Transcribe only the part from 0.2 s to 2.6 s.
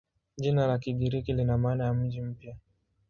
Jina la Kigiriki lina maana ya "mji mpya".